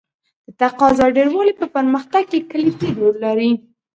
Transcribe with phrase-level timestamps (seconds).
[0.47, 3.51] د تقاضا ډېروالی په پرمختګ کې کلیدي رول لري.